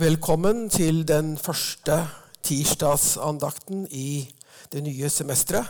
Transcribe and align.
Velkommen 0.00 0.70
til 0.72 1.02
den 1.08 1.34
første 1.36 2.06
tirsdagsandakten 2.42 3.82
i 3.90 4.32
det 4.72 4.80
nye 4.82 5.10
semesteret. 5.12 5.66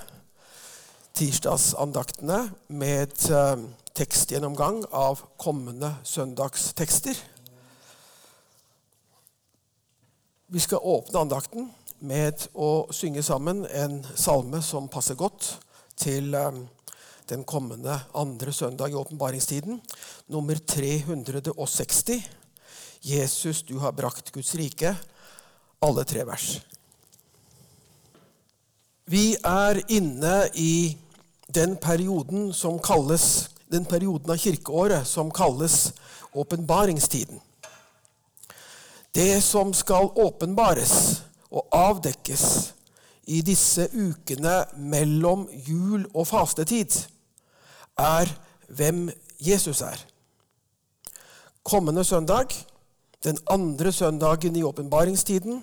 Tirsdagsandaktene 1.18 2.38
med 2.68 3.16
uh, 3.34 3.58
tekstgjennomgang 3.98 4.84
av 4.94 5.24
kommende 5.34 5.96
søndagstekster. 6.06 7.18
Vi 10.46 10.62
skal 10.62 10.78
åpne 10.78 11.24
andakten 11.26 11.66
med 11.98 12.46
å 12.54 12.86
synge 12.94 13.26
sammen 13.26 13.64
en 13.66 13.98
salme 14.14 14.62
som 14.62 14.86
passer 14.86 15.18
godt 15.18 15.56
til 15.98 16.36
um, 16.38 16.68
den 17.26 17.42
kommende 17.42 17.98
andre 18.14 18.54
søndag 18.54 18.94
i 18.94 19.00
åpenbaringstiden. 19.02 19.82
Nummer 20.30 20.54
360. 20.54 22.39
Jesus, 23.00 23.62
du 23.62 23.78
har 23.78 23.92
brakt 23.92 24.32
Guds 24.32 24.54
rike. 24.54 24.94
Alle 25.80 26.04
tre 26.04 26.24
vers. 26.28 26.60
Vi 29.10 29.32
er 29.34 29.80
inne 29.88 30.34
i 30.54 30.96
den 31.48 31.76
perioden 31.80 32.52
som 32.54 32.78
kalles 32.78 33.48
den 33.70 33.86
perioden 33.88 34.30
av 34.30 34.38
kirkeåret 34.38 35.06
som 35.08 35.30
kalles 35.30 35.92
åpenbaringstiden. 36.32 37.40
Det 39.14 39.40
som 39.42 39.72
skal 39.74 40.12
åpenbares 40.14 41.22
og 41.50 41.66
avdekkes 41.74 42.44
i 43.30 43.40
disse 43.46 43.88
ukene 43.94 44.60
mellom 44.76 45.48
jul 45.66 46.04
og 46.14 46.28
fastetid, 46.30 46.94
er 47.98 48.30
hvem 48.68 49.08
Jesus 49.42 49.82
er. 49.82 49.98
Kommende 51.62 52.04
søndag, 52.04 52.54
den 53.24 53.38
andre 53.50 53.92
søndagen 53.92 54.56
i 54.56 54.62
åpenbaringstiden, 54.64 55.60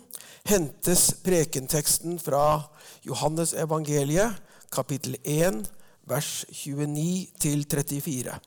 hentes 0.48 1.10
prekenteksten 1.24 2.20
fra 2.22 2.62
Johannes 3.06 3.54
evangeliet, 3.58 4.38
kapittel 4.72 5.18
1, 5.24 5.66
vers 6.08 6.46
29-34. 6.52 8.38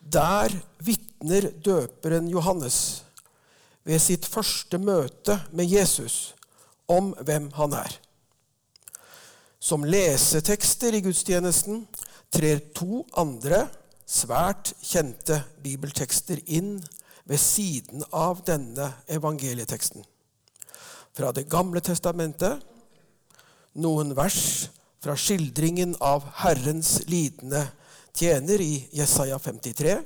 Der 0.00 0.54
vitner 0.80 1.50
døperen 1.64 2.28
Johannes 2.32 3.04
ved 3.84 4.00
sitt 4.00 4.26
første 4.26 4.78
møte 4.80 5.36
med 5.52 5.68
Jesus 5.68 6.34
om 6.88 7.12
hvem 7.20 7.50
han 7.56 7.76
er. 7.76 7.92
Som 9.60 9.84
lesetekster 9.84 10.96
i 10.96 11.02
gudstjenesten 11.04 11.84
trer 12.32 12.62
to 12.74 13.04
andre 13.20 13.66
svært 14.08 14.72
kjente 14.80 15.42
bibeltekster 15.62 16.40
inn 16.48 16.78
ved 17.24 17.40
siden 17.40 18.04
av 18.10 18.42
denne 18.46 18.92
evangelieteksten. 19.08 20.04
Fra 21.12 21.32
Det 21.32 21.48
gamle 21.50 21.80
testamentet, 21.80 22.60
noen 23.74 24.14
vers 24.14 24.70
fra 25.00 25.16
skildringen 25.16 25.96
av 26.00 26.26
Herrens 26.42 27.00
lidende 27.08 27.64
tjener 28.14 28.60
i 28.60 28.88
Jesaja 28.92 29.38
53, 29.38 29.98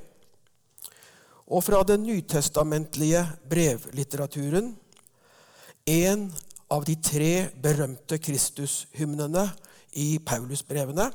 og 1.45 1.61
fra 1.63 1.83
den 1.85 2.03
nytestamentlige 2.07 3.21
brevlitteraturen, 3.49 4.73
en 5.85 6.25
av 6.73 6.85
de 6.87 6.95
tre 6.97 7.49
berømte 7.61 8.17
Kristushymnene 8.17 9.45
i 10.01 10.17
Paulusbrevene, 10.25 11.11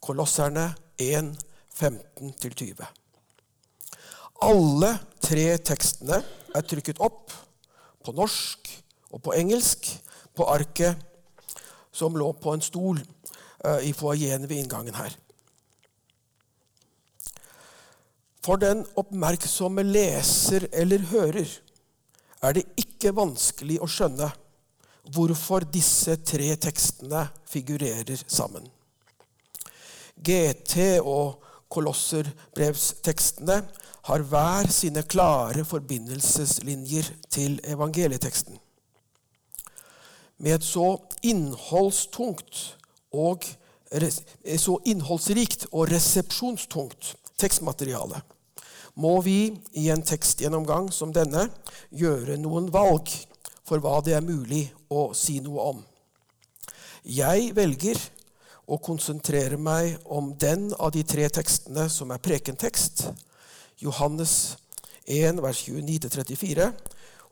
Kolosserne 0.00 0.70
1, 1.00 1.34
15-20. 1.76 3.03
Alle 4.44 4.90
tre 5.24 5.46
tekstene 5.64 6.18
er 6.54 6.66
trykket 6.68 7.00
opp 7.02 7.32
på 8.04 8.12
norsk 8.12 8.68
og 9.14 9.22
på 9.24 9.34
engelsk 9.38 9.88
på 10.36 10.46
arket 10.52 11.00
som 11.94 12.16
lå 12.18 12.28
på 12.42 12.52
en 12.52 12.64
stol 12.64 12.98
uh, 13.00 13.80
i 13.80 13.94
foajeen 13.96 14.44
ved 14.50 14.60
inngangen 14.60 14.98
her. 14.98 15.14
For 18.44 18.60
den 18.60 18.82
oppmerksomme 19.00 19.86
leser 19.86 20.66
eller 20.72 21.06
hører 21.14 21.48
er 22.44 22.58
det 22.58 22.66
ikke 22.76 23.14
vanskelig 23.16 23.78
å 23.80 23.88
skjønne 23.88 24.28
hvorfor 25.14 25.64
disse 25.72 26.18
tre 26.20 26.50
tekstene 26.60 27.24
figurerer 27.48 28.20
sammen. 28.26 28.66
GT 30.20 31.00
og 31.00 31.40
Kolosserbrevstekstene 31.72 33.62
har 34.04 34.24
hver 34.28 34.68
sine 34.72 35.02
klare 35.08 35.64
forbindelseslinjer 35.64 37.08
til 37.32 37.56
evangelieteksten. 37.64 38.58
Med 40.38 40.58
et 40.58 40.66
så 40.66 40.98
innholdstungt 41.22 42.62
og 43.14 43.46
så 44.58 44.78
innholdsrikt 44.90 45.68
og 45.70 45.88
resepsjonstungt 45.92 47.14
tekstmateriale 47.38 48.20
må 48.94 49.20
vi 49.26 49.38
i 49.78 49.88
en 49.90 50.02
tekstgjennomgang 50.06 50.90
som 50.94 51.12
denne 51.14 51.48
gjøre 51.94 52.36
noen 52.38 52.68
valg 52.74 53.10
for 53.66 53.82
hva 53.82 53.98
det 54.04 54.14
er 54.18 54.26
mulig 54.26 54.68
å 54.92 55.08
si 55.16 55.40
noe 55.42 55.70
om. 55.72 55.80
Jeg 57.04 57.50
velger 57.56 57.98
å 58.70 58.78
konsentrere 58.80 59.58
meg 59.60 59.98
om 60.04 60.32
den 60.40 60.70
av 60.78 60.92
de 60.94 61.02
tre 61.04 61.26
tekstene 61.28 61.88
som 61.92 62.12
er 62.14 62.22
prekentekst, 62.22 63.08
Johannes 63.82 64.56
1, 65.06 65.42
vers 65.42 65.62
29-34, 65.68 66.68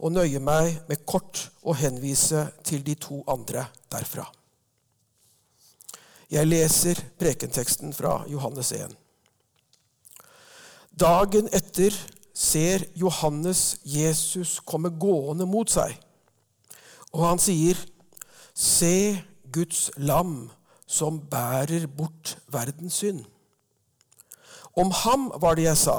og 0.03 0.13
nøye 0.13 0.41
meg 0.43 0.81
med 0.89 1.05
kort 1.07 1.47
å 1.63 1.75
henvise 1.79 2.49
til 2.67 2.83
de 2.87 2.97
to 2.99 3.23
andre 3.31 3.67
derfra. 3.93 4.27
Jeg 6.33 6.49
leser 6.49 6.99
prekenteksten 7.21 7.93
fra 7.93 8.23
Johannes 8.31 8.73
1. 8.73 8.97
Dagen 10.99 11.49
etter 11.53 11.95
ser 12.33 12.87
Johannes 12.97 13.77
Jesus 13.85 14.59
komme 14.65 14.91
gående 14.91 15.47
mot 15.49 15.71
seg, 15.71 15.93
og 17.13 17.27
han 17.29 17.43
sier, 17.43 17.77
Se 18.53 19.17
Guds 19.53 19.87
lam 19.97 20.51
som 20.85 21.21
bærer 21.31 21.87
bort 21.89 22.35
verdens 22.53 22.99
synd. 23.01 23.23
Om 24.77 24.93
ham 25.03 25.31
var 25.41 25.57
det 25.57 25.65
jeg 25.65 25.81
sa, 25.81 25.97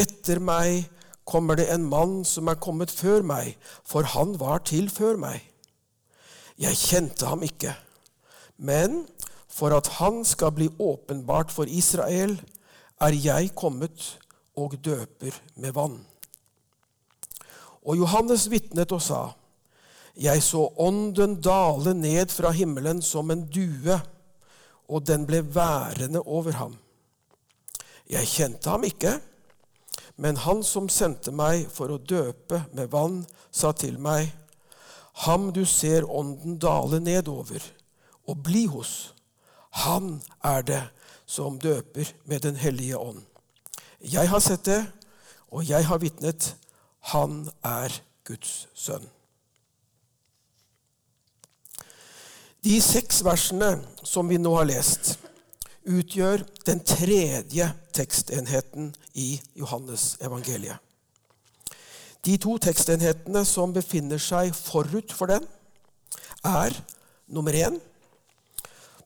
etter 0.00 0.40
meg 0.42 0.88
kommer 1.28 1.58
det 1.60 1.68
en 1.70 1.86
mann 1.86 2.20
som 2.26 2.48
er 2.50 2.58
kommet 2.62 2.90
før 2.90 3.22
meg, 3.26 3.54
for 3.86 4.08
han 4.16 4.34
var 4.40 4.64
til 4.66 4.90
før 4.90 5.20
meg. 5.20 5.44
Jeg 6.60 6.76
kjente 6.76 7.28
ham 7.28 7.44
ikke, 7.46 7.74
men 8.58 9.04
for 9.50 9.74
at 9.76 9.88
han 10.00 10.22
skal 10.26 10.52
bli 10.56 10.68
åpenbart 10.80 11.52
for 11.52 11.68
Israel, 11.70 12.36
er 13.00 13.16
jeg 13.16 13.54
kommet 13.56 14.18
og 14.58 14.76
døper 14.84 15.36
med 15.56 15.72
vann. 15.76 15.98
Og 17.86 17.96
Johannes 17.96 18.50
vitnet 18.50 18.92
og 18.92 19.02
sa:" 19.02 19.22
Jeg 20.20 20.42
så 20.42 20.66
ånden 20.76 21.38
dale 21.40 21.94
ned 21.94 22.28
fra 22.28 22.50
himmelen 22.50 23.02
som 23.02 23.30
en 23.30 23.46
due, 23.46 24.00
og 24.88 25.06
den 25.06 25.26
ble 25.26 25.54
værende 25.54 26.20
over 26.26 26.52
ham. 26.52 26.74
Jeg 28.10 28.26
kjente 28.26 28.70
ham 28.70 28.84
ikke, 28.84 29.20
men 30.20 30.36
han 30.36 30.60
som 30.66 30.88
sendte 30.92 31.32
meg 31.32 31.64
for 31.72 31.92
å 31.94 31.98
døpe 31.98 32.64
med 32.76 32.92
vann, 32.92 33.22
sa 33.50 33.72
til 33.72 33.96
meg, 33.98 34.28
Ham 35.26 35.50
du 35.52 35.64
ser 35.68 36.06
ånden 36.06 36.54
dale 36.62 37.00
nedover 37.02 37.64
og 38.30 38.38
bli 38.46 38.62
hos, 38.70 39.12
han 39.84 40.20
er 40.44 40.62
det 40.64 40.82
som 41.26 41.58
døper 41.60 42.08
med 42.24 42.40
Den 42.42 42.56
hellige 42.56 42.96
ånd. 42.96 43.20
Jeg 44.00 44.28
har 44.28 44.40
sett 44.40 44.64
det, 44.64 44.80
og 45.50 45.66
jeg 45.68 45.84
har 45.84 45.98
vitnet. 45.98 46.54
Han 47.12 47.50
er 47.62 47.92
Guds 48.24 48.68
sønn. 48.74 49.04
De 52.64 52.80
seks 52.80 53.22
versene 53.24 53.78
som 54.04 54.28
vi 54.28 54.38
nå 54.40 54.52
har 54.56 54.68
lest, 54.68 55.18
utgjør 55.90 56.44
den 56.66 56.82
tredje 56.86 57.66
tekstenheten 57.96 58.92
i 59.18 59.34
Johannes 59.58 60.14
evangeliet. 60.22 60.78
De 62.24 62.36
to 62.36 62.58
tekstenhetene 62.60 63.42
som 63.48 63.72
befinner 63.72 64.20
seg 64.20 64.52
forut 64.56 65.12
for 65.16 65.32
den, 65.32 65.46
er 66.44 66.74
nummer 67.32 67.56
én 67.56 67.78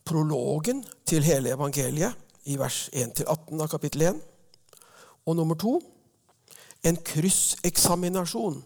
prologen 0.06 0.82
til 1.06 1.24
hele 1.26 1.54
evangeliet 1.54 2.14
i 2.50 2.58
vers 2.60 2.88
1-18 2.92 3.62
av 3.62 3.70
kapittel 3.72 4.08
1. 4.10 4.20
Og 5.24 5.38
nummer 5.38 5.58
to 5.58 5.78
en 6.84 6.98
krysseksaminasjon 7.00 8.60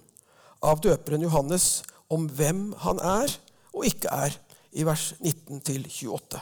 av 0.67 0.81
døperen 0.83 1.23
Johannes 1.23 1.69
om 2.11 2.27
hvem 2.27 2.73
han 2.83 2.99
er 3.05 3.37
og 3.77 3.87
ikke 3.87 4.11
er, 4.11 4.35
i 4.73 4.85
vers 4.85 5.15
19-28. 5.21 6.41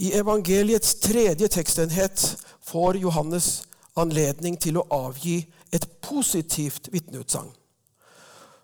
I 0.00 0.14
evangeliets 0.16 0.94
tredje 0.94 1.48
tekstenhet 1.48 2.22
får 2.64 2.96
Johannes 3.02 3.48
anledning 4.00 4.56
til 4.56 4.78
å 4.80 4.86
avgi 4.96 5.42
et 5.68 5.84
positivt 6.00 6.88
vitneutsagn. 6.88 7.50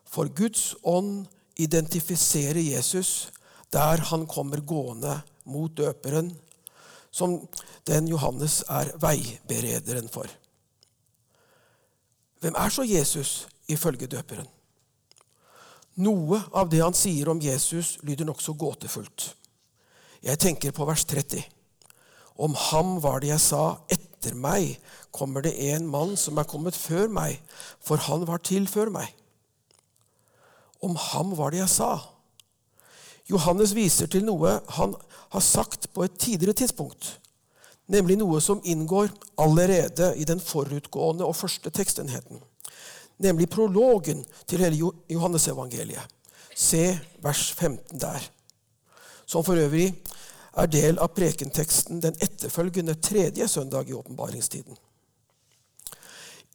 For 0.09 0.33
Guds 0.33 0.71
ånd 0.81 1.27
identifiserer 1.61 2.63
Jesus 2.65 3.29
der 3.75 4.01
han 4.09 4.25
kommer 4.31 4.65
gående 4.65 5.19
mot 5.45 5.77
døperen, 5.77 6.33
som 7.13 7.37
den 7.85 8.09
Johannes 8.09 8.63
er 8.73 8.95
veiberederen 9.01 10.09
for. 10.09 10.31
Hvem 12.41 12.57
er 12.57 12.73
så 12.73 12.85
Jesus 12.89 13.39
ifølge 13.69 14.09
døperen? 14.09 14.49
Noe 16.01 16.41
av 16.53 16.73
det 16.73 16.81
han 16.81 16.97
sier 16.97 17.29
om 17.29 17.41
Jesus, 17.41 17.99
lyder 18.05 18.29
nokså 18.29 18.57
gåtefullt. 18.57 19.35
Jeg 20.27 20.41
tenker 20.43 20.75
på 20.75 20.87
vers 20.89 21.05
30. 21.07 21.45
Om 22.37 22.57
ham 22.69 22.97
var 23.03 23.23
det 23.23 23.31
jeg 23.31 23.43
sa, 23.45 23.63
etter 23.89 24.35
meg 24.35 24.75
kommer 25.15 25.45
det 25.47 25.55
en 25.71 25.87
mann 25.89 26.17
som 26.19 26.39
er 26.39 26.49
kommet 26.51 26.77
før 26.77 27.07
meg, 27.09 27.39
for 27.81 28.03
han 28.09 28.27
var 28.29 28.43
til 28.45 28.67
før 28.69 28.91
meg. 28.93 29.13
Om 30.85 30.99
ham 31.13 31.33
var 31.39 31.55
det 31.55 31.63
jeg 31.63 31.73
sa. 31.73 31.93
Johannes 33.31 33.73
viser 33.75 34.11
til 34.11 34.27
noe 34.27 34.59
han 34.77 34.93
har 35.33 35.43
sagt 35.43 35.89
på 35.95 36.05
et 36.05 36.19
tidligere 36.19 36.59
tidspunkt, 36.59 37.17
nemlig 37.91 38.19
noe 38.19 38.43
som 38.43 38.61
inngår 38.67 39.09
allerede 39.41 40.13
i 40.19 40.27
den 40.29 40.43
forutgående 40.43 41.27
og 41.27 41.39
første 41.39 41.71
tekstenheten 41.71 42.43
nemlig 43.19 43.49
prologen 43.51 44.25
til 44.49 44.61
hele 44.65 44.93
Johannesevangeliet. 45.11 46.03
Se 46.57 46.99
vers 47.23 47.53
15 47.53 48.01
der, 48.01 48.21
som 49.27 49.45
for 49.45 49.55
øvrig 49.61 49.95
er 50.57 50.71
del 50.73 50.99
av 51.03 51.13
prekenteksten 51.17 52.01
den 52.01 52.17
etterfølgende 52.23 52.97
tredje 53.01 53.49
søndag 53.49 53.91
i 53.91 53.97
åpenbaringstiden. 53.97 54.77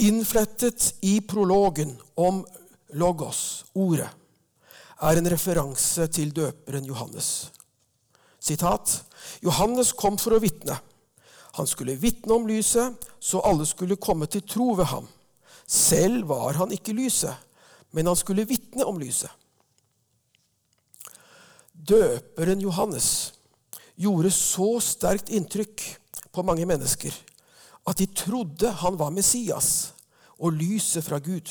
Innflettet 0.02 0.96
i 1.06 1.20
prologen 1.22 1.94
om 2.16 2.42
logos, 2.98 3.66
ordet, 3.74 4.10
er 5.02 5.18
en 5.18 5.30
referanse 5.30 6.08
til 6.14 6.34
døperen 6.34 6.86
Johannes. 6.86 7.52
Sitat, 8.42 9.04
Johannes 9.46 9.94
kom 9.98 10.18
for 10.22 10.34
å 10.34 10.42
vitne. 10.42 10.78
Han 11.58 11.68
skulle 11.70 12.00
vitne 12.00 12.34
om 12.34 12.48
lyset, 12.50 12.96
så 13.20 13.42
alle 13.46 13.68
skulle 13.70 14.00
komme 14.02 14.26
til 14.26 14.46
tro 14.48 14.72
ved 14.78 14.90
ham. 14.90 15.10
Selv 15.68 16.30
var 16.32 16.58
han 16.58 16.74
ikke 16.74 16.96
lyset, 16.98 17.36
men 17.92 18.10
han 18.10 18.18
skulle 18.18 18.48
vitne 18.50 18.86
om 18.88 18.98
lyset. 19.02 19.30
Døperen 21.72 22.62
Johannes 22.62 23.34
gjorde 23.96 24.32
så 24.34 24.76
sterkt 24.84 25.30
inntrykk 25.30 25.84
på 26.32 26.46
mange 26.48 26.66
mennesker 26.66 27.16
at 27.88 27.98
de 27.98 28.06
trodde 28.14 28.70
han 28.82 28.98
var 29.00 29.14
Messias 29.14 29.94
og 30.38 30.54
lyset 30.54 31.04
fra 31.06 31.20
Gud. 31.20 31.50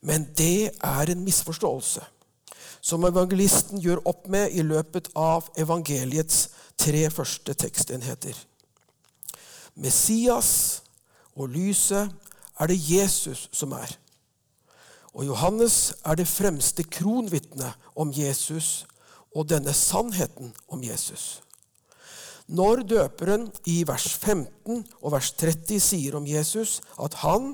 Men 0.00 0.28
det 0.38 0.70
er 0.80 1.10
en 1.10 1.24
misforståelse 1.24 2.04
som 2.80 3.04
evangelisten 3.04 3.80
gjør 3.82 4.00
opp 4.08 4.28
med 4.32 4.54
i 4.56 4.62
løpet 4.64 5.10
av 5.18 5.50
evangeliets 5.60 6.48
tre 6.80 7.02
første 7.12 7.54
tekstenheter. 7.54 8.32
Messias 9.76 10.80
og 11.36 11.50
lyset 11.52 12.08
er 12.60 12.70
det 12.70 12.80
Jesus 12.80 13.48
som 13.52 13.74
er. 13.76 13.92
Og 15.12 15.26
Johannes 15.26 15.92
er 16.06 16.16
det 16.16 16.28
fremste 16.30 16.86
kronvitnet 16.86 17.90
om 17.98 18.12
Jesus 18.14 18.86
og 19.34 19.48
denne 19.50 19.72
sannheten 19.76 20.52
om 20.68 20.82
Jesus. 20.82 21.40
Når 22.50 22.82
døperen 22.90 23.46
i 23.70 23.82
vers 23.86 24.08
15 24.18 24.82
og 25.02 25.12
vers 25.14 25.30
30 25.38 25.78
sier 25.82 26.16
om 26.18 26.26
Jesus 26.26 26.80
at 26.98 27.14
han, 27.22 27.52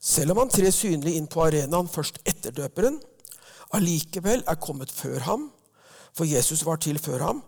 selv 0.00 0.34
om 0.34 0.42
han 0.42 0.52
trer 0.52 0.74
synlig 0.74 1.14
inn 1.16 1.28
på 1.30 1.46
arenaen 1.46 1.88
først 1.88 2.20
etter 2.28 2.52
døperen, 2.52 2.98
allikevel 3.72 4.44
er 4.48 4.60
kommet 4.60 4.92
før 4.92 5.24
ham, 5.24 5.48
for 6.12 6.28
Jesus 6.28 6.66
var 6.66 6.82
til 6.82 6.98
før 7.00 7.24
ham, 7.24 7.42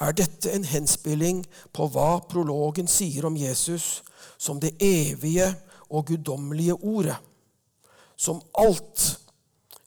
er 0.00 0.12
dette 0.16 0.50
en 0.52 0.66
henspilling 0.66 1.44
på 1.72 1.86
hva 1.92 2.18
prologen 2.28 2.88
sier 2.90 3.28
om 3.28 3.36
Jesus 3.38 4.02
som 4.38 4.58
det 4.60 4.74
evige 4.82 5.46
og 5.88 6.08
guddommelige 6.10 6.74
ordet, 6.74 7.16
som 8.16 8.42
alt, 8.58 9.20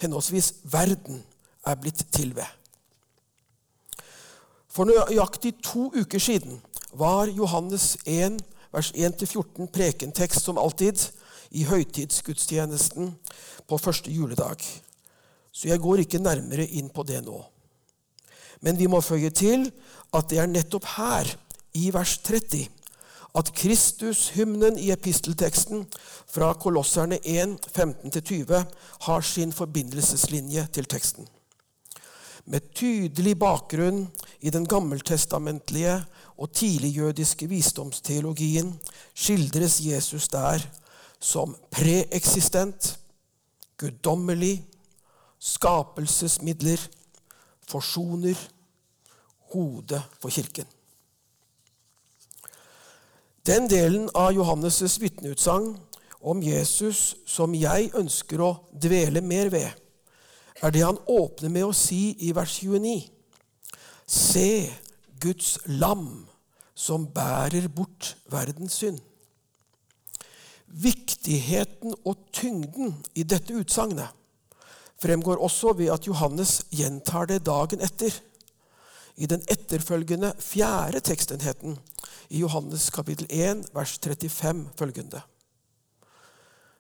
henholdsvis 0.01 0.53
verden, 0.71 1.23
er 1.67 1.75
blitt 1.75 2.05
til 2.15 2.31
ved. 2.37 2.58
For 4.69 4.85
nøyaktig 4.85 5.55
to 5.65 5.89
uker 5.97 6.21
siden 6.21 6.59
var 6.93 7.31
Johannes 7.33 7.95
1, 8.05 8.37
vers 8.73 8.91
1-14 8.93 9.69
prekentekst 9.73 10.45
som 10.45 10.61
alltid 10.61 11.01
i 11.57 11.65
høytidsgudstjenesten 11.65 13.15
på 13.67 13.77
første 13.81 14.13
juledag. 14.13 14.61
Så 15.51 15.71
jeg 15.71 15.81
går 15.81 16.03
ikke 16.05 16.21
nærmere 16.21 16.67
inn 16.67 16.91
på 16.93 17.03
det 17.03 17.23
nå. 17.25 17.41
Men 18.61 18.77
vi 18.77 18.89
må 18.91 19.01
føye 19.01 19.31
til 19.33 19.71
at 20.13 20.29
det 20.29 20.41
er 20.41 20.51
nettopp 20.51 20.85
her, 20.97 21.33
i 21.77 21.91
vers 21.93 22.17
30, 22.25 22.65
at 23.37 23.51
Kristushymnen 23.53 24.77
i 24.81 24.89
epistelteksten 24.91 25.83
fra 26.27 26.53
Kolosserne 26.57 27.19
1, 27.21 27.59
15-20 27.69 28.63
har 29.05 29.21
sin 29.21 29.53
forbindelseslinje 29.53 30.65
til 30.73 30.89
teksten. 30.89 31.27
Med 32.49 32.71
tydelig 32.73 33.35
bakgrunn 33.37 34.07
i 34.41 34.49
den 34.49 34.65
gammeltestamentlige 34.65 35.99
og 36.39 36.49
tidligjødiske 36.57 37.45
visdomsteologien 37.51 38.71
skildres 39.13 39.77
Jesus 39.85 40.27
der 40.33 40.63
som 41.19 41.53
preeksistent, 41.71 42.95
guddommelig, 43.77 44.63
skapelsesmidler, 45.39 46.81
forsoner, 47.69 48.39
hode 49.53 50.01
for 50.19 50.29
Kirken. 50.29 50.65
Den 53.45 53.69
delen 53.69 54.09
av 54.15 54.33
Johannes' 54.33 54.97
vitneutsagn 55.01 55.75
om 56.21 56.41
Jesus 56.43 57.13
som 57.29 57.53
jeg 57.55 57.91
ønsker 57.97 58.41
å 58.43 58.49
dvele 58.73 59.21
mer 59.21 59.51
ved, 59.53 59.69
er 60.61 60.73
det 60.75 60.83
han 60.83 60.99
åpner 61.07 61.51
med 61.53 61.69
å 61.69 61.75
si 61.75 62.15
i 62.25 62.33
vers 62.35 62.59
29. 62.61 62.95
Se 64.09 64.49
Guds 65.21 65.57
lam 65.67 66.25
som 66.75 67.07
bærer 67.13 67.67
bort 67.67 68.15
verdens 68.31 68.79
synd. 68.81 68.99
Viktigheten 70.69 71.95
og 72.05 72.27
tyngden 72.35 72.93
i 73.17 73.25
dette 73.25 73.55
utsagnet 73.57 74.15
fremgår 75.01 75.41
også 75.41 75.73
ved 75.79 75.91
at 75.93 76.07
Johannes 76.07 76.59
gjentar 76.75 77.29
det 77.29 77.41
dagen 77.47 77.81
etter. 77.81 78.13
I 79.19 79.27
den 79.27 79.41
etterfølgende 79.51 80.31
fjerde 80.39 81.01
tekstenheten 81.03 81.75
i 82.29 82.39
Johannes 82.39 82.89
kapittel 82.93 83.27
1, 83.29 83.65
vers 83.73 83.97
35 83.99 84.67
følgende. 84.79 85.21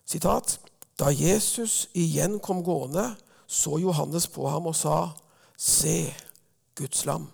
Sitat, 0.05 0.59
da 0.99 1.11
Jesus 1.11 1.89
igjen 1.93 2.39
kom 2.43 2.63
gående, 2.63 3.11
så 3.49 3.79
Johannes 3.81 4.27
på 4.29 4.45
ham 4.49 4.69
og 4.69 4.77
sa, 4.77 5.09
Se 5.59 6.05
Guds 6.77 7.03
lam. 7.09 7.25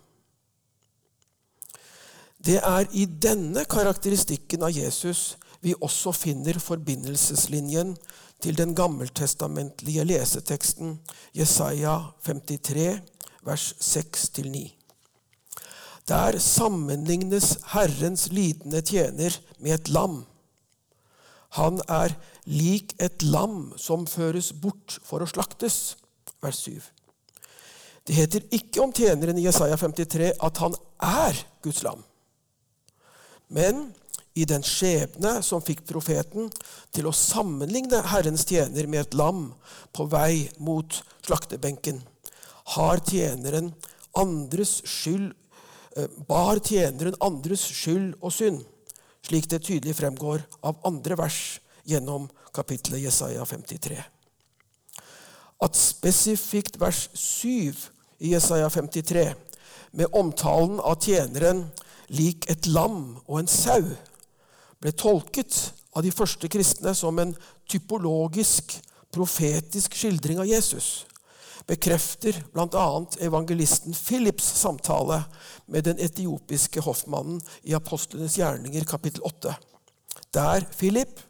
Det 2.45 2.57
er 2.57 2.87
i 2.93 3.03
denne 3.05 3.65
karakteristikken 3.69 4.63
av 4.65 4.73
Jesus 4.73 5.35
vi 5.65 5.73
også 5.81 6.13
finner 6.13 6.59
forbindelseslinjen 6.61 7.95
til 8.43 8.57
den 8.57 8.75
gammeltestamentlige 8.77 10.05
leseteksten 10.05 10.99
Jesaja 11.33 11.95
53, 12.25 12.87
vers 13.45 13.65
6-9. 13.81 14.65
Der 16.05 16.37
sammenlignes 16.37 17.55
Herrens 17.73 18.27
lidende 18.29 18.81
tjener 18.85 19.39
med 19.59 19.79
et 19.79 19.89
lam. 19.89 20.23
Han 21.57 21.81
er 21.89 22.13
lik 22.45 22.93
et 23.01 23.23
lam 23.25 23.71
som 23.77 24.05
føres 24.05 24.51
bort 24.53 24.99
for 25.01 25.23
å 25.23 25.29
slaktes. 25.29 25.95
Vers 26.45 26.61
7. 26.67 26.79
Det 28.05 28.15
heter 28.15 28.45
ikke 28.53 28.83
om 28.83 28.93
tjeneren 28.93 29.37
i 29.41 29.45
Jesaja 29.47 29.77
53 29.81 30.33
at 30.45 30.61
han 30.61 30.75
er 31.01 31.39
Guds 31.65 31.81
lam. 31.85 32.03
Men 33.49 33.87
i 34.35 34.45
den 34.45 34.63
skjebne 34.65 35.39
som 35.45 35.63
fikk 35.63 35.85
profeten 35.89 36.51
til 36.93 37.07
å 37.07 37.15
sammenligne 37.15 38.03
Herrens 38.11 38.45
tjener 38.45 38.87
med 38.91 39.05
et 39.05 39.17
lam 39.17 39.47
på 39.95 40.05
vei 40.11 40.45
mot 40.59 41.01
slaktebenken, 41.25 42.01
har 42.75 43.01
tjeneren 43.05 43.71
andres 44.17 44.79
skyld 44.89 45.33
Eh, 45.95 46.07
bar 46.27 46.59
tjeneren 46.59 47.15
andres 47.23 47.61
skyld 47.71 48.17
og 48.19 48.33
synd, 48.35 48.65
slik 49.23 49.47
det 49.47 49.61
tydelig 49.63 49.95
fremgår 49.95 50.41
av 50.67 50.81
andre 50.87 51.15
vers 51.21 51.37
gjennom 51.87 52.27
kapittelet 52.55 53.05
Jesaja 53.05 53.45
53. 53.47 54.01
At 55.63 55.77
spesifikt 55.77 56.79
vers 56.79 57.09
7 57.13 57.73
i 58.19 58.33
Jesaja 58.33 58.69
53, 58.69 59.33
med 59.95 60.11
omtalen 60.11 60.79
av 60.83 60.99
tjeneren 61.03 61.65
lik 62.11 62.49
et 62.51 62.67
lam 62.67 63.15
og 63.25 63.39
en 63.39 63.49
sau, 63.49 63.83
ble 64.83 64.91
tolket 64.91 65.71
av 65.95 66.03
de 66.03 66.11
første 66.11 66.49
kristne 66.51 66.91
som 66.97 67.19
en 67.19 67.31
typologisk, 67.71 68.75
profetisk 69.15 69.95
skildring 69.95 70.41
av 70.43 70.49
Jesus, 70.49 71.05
bekrefter 71.65 72.35
bl.a. 72.53 72.87
evangelisten 73.23 73.95
Philips 73.95 74.45
samtale 74.59 75.21
med 75.71 75.87
den 75.87 76.01
etiopiske 76.03 76.83
hoffmannen 76.83 77.39
i 77.63 77.73
Apostlenes 77.77 78.35
gjerninger 78.37 78.83
kapittel 78.89 79.23
8, 79.25 79.55
der 80.35 80.67
Philip 80.75 81.23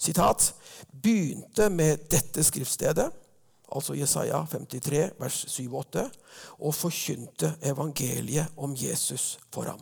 sitat, 0.00 0.54
begynte 1.02 1.68
med 1.70 2.08
dette 2.10 2.44
skriftstedet, 2.44 3.10
altså 3.70 3.94
Jesaja 3.94 4.42
53, 4.50 5.10
vers 5.20 5.44
7-8, 5.48 6.06
og 6.58 6.74
forkynte 6.74 7.54
evangeliet 7.62 8.50
om 8.56 8.74
Jesus 8.76 9.38
for 9.52 9.70
ham. 9.70 9.80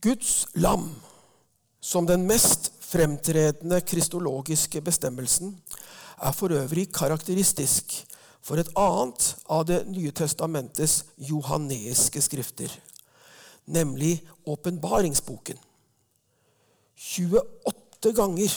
Guds 0.00 0.46
lam 0.54 0.88
som 1.80 2.06
den 2.06 2.26
mest 2.28 2.70
fremtredende 2.80 3.80
kristologiske 3.80 4.80
bestemmelsen 4.80 5.54
er 6.20 6.32
for 6.32 6.52
øvrig 6.52 6.88
karakteristisk 6.92 7.92
for 8.40 8.60
et 8.60 8.70
annet 8.76 9.34
av 9.48 9.66
Det 9.68 9.82
nye 9.88 10.12
testamentets 10.16 11.04
johaneiske 11.16 12.20
skrifter, 12.24 12.72
nemlig 13.66 14.22
åpenbaringsboken. 14.46 15.58
28 16.96 18.12
ganger 18.16 18.56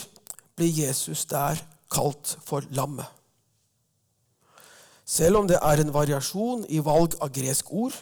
blir 0.55 0.72
Jesus 0.72 1.25
der 1.25 1.60
kalt 1.93 2.38
for 2.45 2.65
lammet. 2.73 3.07
Selv 5.05 5.41
om 5.41 5.47
det 5.47 5.59
er 5.59 5.81
en 5.81 5.93
variasjon 5.93 6.65
i 6.71 6.79
valg 6.83 7.17
av 7.21 7.31
gresk 7.35 7.71
ord, 7.75 7.95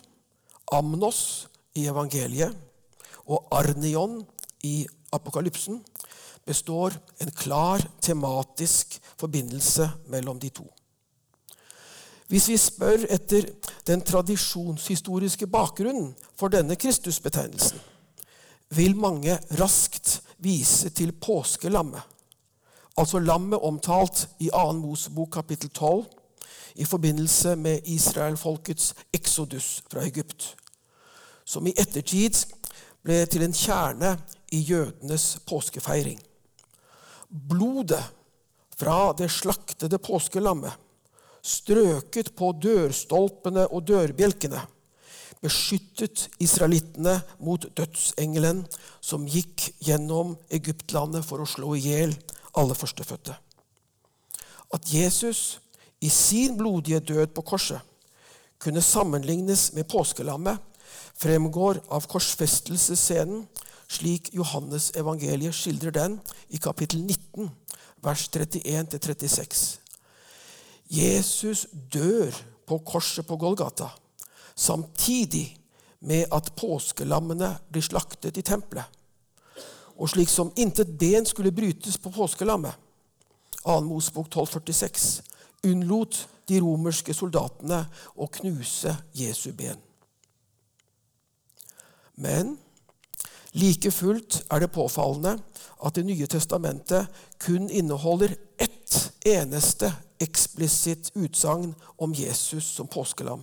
amnos 0.71 1.47
i 1.75 1.87
evangeliet 1.89 2.55
og 3.25 3.49
arnion 3.57 4.21
i 4.67 4.85
apokalypsen, 5.11 5.81
består 6.45 6.95
en 7.21 7.31
klar 7.37 7.83
tematisk 8.01 8.97
forbindelse 9.19 9.89
mellom 10.13 10.39
de 10.39 10.49
to. 10.53 10.65
Hvis 12.31 12.47
vi 12.47 12.57
spør 12.57 13.05
etter 13.11 13.49
den 13.87 14.01
tradisjonshistoriske 14.07 15.49
bakgrunnen 15.51 16.13
for 16.39 16.53
denne 16.53 16.77
Kristusbetegnelsen, 16.79 17.81
vil 18.71 18.95
mange 18.95 19.35
raskt 19.59 20.21
vise 20.39 20.89
til 20.95 21.11
påskelammet, 21.11 22.01
altså 22.97 23.19
lammet 23.19 23.59
omtalt 23.59 24.27
i 24.39 24.49
2. 24.49 24.71
Mosebok 24.79 25.31
kapittel 25.33 25.69
12 25.69 26.05
i 26.75 26.85
forbindelse 26.85 27.55
med 27.55 27.79
israelfolkets 27.85 28.93
eksodus 29.13 29.83
fra 29.91 30.03
Egypt, 30.07 30.55
som 31.45 31.67
i 31.67 31.75
ettertid 31.77 32.45
ble 33.03 33.25
til 33.25 33.43
en 33.43 33.55
kjerne 33.55 34.15
i 34.51 34.61
jødenes 34.69 35.39
påskefeiring. 35.47 36.19
Blodet 37.27 38.03
fra 38.77 39.13
det 39.17 39.31
slaktede 39.31 39.99
påskelammet, 39.99 40.71
strøket 41.41 42.35
på 42.37 42.51
dørstolpene 42.61 43.65
og 43.67 43.87
dørbjelkene, 43.87 44.61
beskyttet 45.41 46.27
israelittene 46.39 47.15
mot 47.41 47.65
dødsengelen 47.77 48.61
som 49.01 49.25
gikk 49.25 49.71
gjennom 49.81 50.35
Egyptlandet 50.53 51.25
for 51.25 51.41
å 51.41 51.49
slå 51.49 51.73
i 51.79 51.81
hjel 51.87 52.13
alle 52.57 52.75
førstefødte. 52.75 53.35
At 54.73 54.93
Jesus 54.93 55.61
i 56.01 56.09
sin 56.09 56.57
blodige 56.57 56.99
død 56.99 57.27
på 57.27 57.41
korset 57.41 57.79
kunne 58.59 58.81
sammenlignes 58.81 59.73
med 59.73 59.83
påskelammet, 59.89 60.57
fremgår 61.17 61.81
av 61.89 62.05
korsfestelsesscenen 62.09 63.47
slik 63.91 64.29
Johannes 64.33 64.91
evangeliet 64.95 65.55
skildrer 65.55 65.93
den 65.95 66.19
i 66.49 66.59
kapittel 66.61 67.01
19, 67.03 67.49
vers 68.03 68.27
31-36. 68.29 69.79
Jesus 70.91 71.65
dør 71.71 72.35
på 72.67 72.77
korset 72.87 73.27
på 73.27 73.37
Golgata 73.37 73.89
samtidig 74.55 75.57
med 75.99 76.31
at 76.33 76.51
påskelammene 76.57 77.53
blir 77.71 77.85
slaktet 77.85 78.37
i 78.37 78.45
tempelet. 78.45 78.85
Og 80.01 80.09
slik 80.09 80.31
som 80.33 80.49
intet 80.57 80.89
ben 80.97 81.27
skulle 81.29 81.53
brytes 81.53 81.99
på 82.01 82.09
påskelammet, 82.13 82.73
2. 83.61 83.75
Mosebok 83.85 84.31
1246, 84.31 85.21
unnlot 85.69 86.23
de 86.49 86.57
romerske 86.63 87.13
soldatene 87.13 87.83
å 88.17 88.25
knuse 88.39 88.95
Jesu 89.13 89.51
ben. 89.53 89.77
Men 92.17 92.55
like 93.53 93.91
fullt 93.93 94.41
er 94.49 94.63
det 94.63 94.73
påfallende 94.73 95.37
at 95.81 95.95
Det 95.95 96.03
nye 96.05 96.27
testamentet 96.29 97.07
kun 97.41 97.69
inneholder 97.69 98.35
ett 98.57 99.13
eneste 99.25 99.89
eksplisitt 100.21 101.09
utsagn 101.17 101.73
om 101.97 102.13
Jesus 102.13 102.65
som 102.65 102.87
påskelam. 102.87 103.41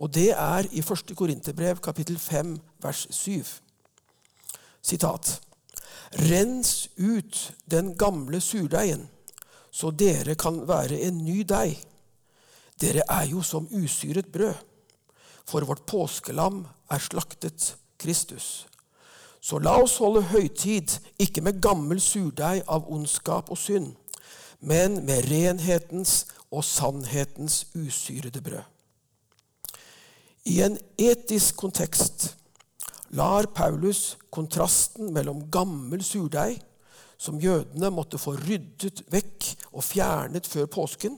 Og 0.00 0.08
det 0.14 0.30
er 0.32 0.68
i 0.72 0.80
1. 0.80 1.12
Korinterbrev 1.16 1.80
kapittel 1.84 2.18
5 2.18 2.56
vers 2.80 3.06
7. 3.10 3.44
Sitat. 4.82 5.51
Rens 6.30 6.88
ut 6.96 7.52
den 7.70 7.94
gamle 7.98 8.40
surdeigen, 8.40 9.08
så 9.72 9.90
dere 9.90 10.34
kan 10.36 10.60
være 10.68 11.00
en 11.06 11.22
ny 11.24 11.40
deig. 11.48 11.78
Dere 12.80 13.04
er 13.08 13.30
jo 13.30 13.42
som 13.46 13.68
usyret 13.72 14.28
brød, 14.32 14.54
for 15.48 15.64
vårt 15.64 15.86
påskelam 15.86 16.66
er 16.90 17.00
slaktet 17.00 17.74
Kristus. 17.98 18.66
Så 19.42 19.58
la 19.58 19.74
oss 19.82 19.96
holde 19.98 20.22
høytid, 20.30 20.98
ikke 21.18 21.42
med 21.42 21.62
gammel 21.62 22.00
surdeig 22.00 22.62
av 22.70 22.86
ondskap 22.92 23.50
og 23.50 23.58
synd, 23.58 23.94
men 24.60 25.00
med 25.06 25.26
renhetens 25.30 26.26
og 26.52 26.62
sannhetens 26.64 27.64
usyrede 27.74 28.42
brød. 28.44 28.62
I 30.44 30.60
en 30.62 30.78
etisk 30.98 31.56
kontekst 31.56 32.32
lar 33.16 33.48
Paulus 33.52 34.16
kontrasten 34.32 35.12
mellom 35.12 35.44
gammel 35.52 36.02
surdeig, 36.04 36.60
som 37.18 37.40
jødene 37.40 37.92
måtte 37.94 38.18
få 38.18 38.34
ryddet 38.40 39.04
vekk 39.12 39.52
og 39.70 39.84
fjernet 39.86 40.48
før 40.48 40.66
påsken, 40.72 41.14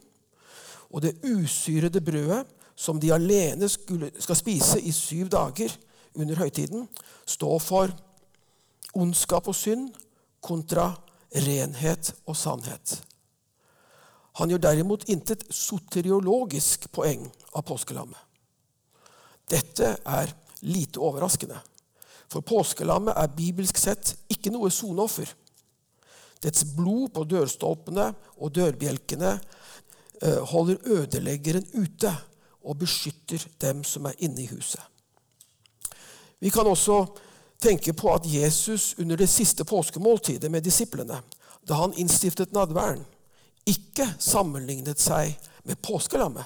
og 0.93 1.03
det 1.03 1.17
usyrede 1.25 2.03
brødet 2.05 2.45
som 2.77 2.99
de 3.01 3.13
alene 3.15 3.69
skulle, 3.71 4.11
skal 4.19 4.37
spise 4.39 4.81
i 4.83 4.93
syv 4.93 5.31
dager 5.33 5.73
under 6.19 6.39
høytiden, 6.39 6.89
stå 7.27 7.59
for 7.63 7.95
ondskap 8.95 9.49
og 9.51 9.57
synd 9.59 9.89
kontra 10.45 10.91
renhet 11.35 12.13
og 12.27 12.37
sannhet. 12.39 12.99
Han 14.39 14.51
gjør 14.51 14.65
derimot 14.67 15.07
intet 15.11 15.47
soteriologisk 15.55 16.89
poeng 16.95 17.29
av 17.55 17.63
påskelammet. 17.67 18.19
Dette 19.51 19.95
er 20.03 20.33
lite 20.67 21.03
overraskende, 21.03 21.59
for 22.35 22.43
påskelammet 22.43 23.15
er 23.15 23.35
bibelsk 23.37 23.79
sett 23.79 24.17
ikke 24.33 24.51
noe 24.51 24.73
soneoffer. 24.75 25.29
Dets 26.43 26.65
blod 26.75 27.13
på 27.15 27.23
dørstolpene 27.31 28.09
og 28.43 28.51
dørbjelkene 28.57 29.31
eh, 29.39 30.41
holder 30.51 30.83
ødeleggeren 30.97 31.69
ute 31.79 32.11
og 32.65 32.81
beskytter 32.81 33.45
dem 33.63 33.85
som 33.87 34.09
er 34.11 34.19
inne 34.27 34.43
i 34.43 34.49
huset. 34.51 34.83
Vi 36.43 36.51
kan 36.51 36.67
også 36.67 37.05
tenke 37.63 37.95
på 37.97 38.11
at 38.13 38.27
Jesus 38.27 38.97
under 38.99 39.17
det 39.17 39.31
siste 39.31 39.65
påskemåltidet 39.65 40.51
med 40.51 40.67
disiplene, 40.67 41.21
da 41.65 41.79
han 41.79 41.95
innstiftet 41.97 42.53
nadværen, 42.53 43.05
ikke 43.65 44.11
sammenlignet 44.19 45.01
seg 45.01 45.39
med 45.65 45.81
påskelammet, 45.81 46.45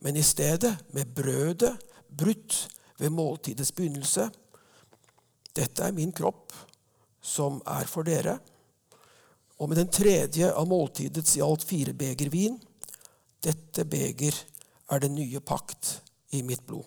men 0.00 0.16
i 0.16 0.22
stedet 0.24 0.72
med 0.94 1.10
brødet 1.16 1.74
brutt 2.08 2.68
ved 2.98 3.12
måltidets 3.12 3.72
begynnelse. 3.72 4.30
Dette 5.56 5.86
er 5.86 5.94
min 5.96 6.12
kropp, 6.12 6.52
som 7.22 7.62
er 7.66 7.88
for 7.88 8.06
dere. 8.06 8.36
Og 9.56 9.70
med 9.70 9.80
den 9.80 9.92
tredje 9.92 10.50
av 10.52 10.68
måltidets 10.68 11.38
i 11.38 11.44
alt 11.44 11.64
fire 11.64 11.94
beger 11.96 12.30
vin. 12.32 12.58
Dette 13.42 13.86
beger 13.88 14.36
er 14.92 15.02
den 15.02 15.16
nye 15.16 15.40
pakt 15.40 15.96
i 16.36 16.42
mitt 16.46 16.66
blod. 16.66 16.84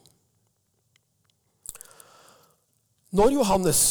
Når 3.10 3.34
Johannes 3.40 3.82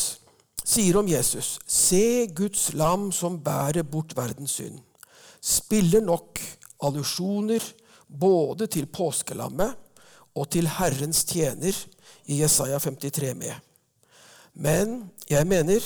sier 0.63 0.97
om 1.01 1.09
Jesus 1.09 1.59
'Se 1.67 2.27
Guds 2.27 2.73
lam 2.73 3.11
som 3.13 3.41
bærer 3.43 3.83
bort 3.83 4.15
verdens 4.17 4.61
synd', 4.61 4.83
spiller 5.41 6.01
nok 6.01 6.39
allusjoner 6.83 7.63
både 8.09 8.67
til 8.67 8.87
påskelammet 8.87 9.75
og 10.35 10.51
til 10.51 10.69
Herrens 10.69 11.25
tjener 11.25 11.75
i 12.27 12.41
Jesaja 12.43 12.79
53 12.79 13.35
med. 13.35 13.55
Men 14.59 15.11
jeg 15.31 15.47
mener 15.47 15.85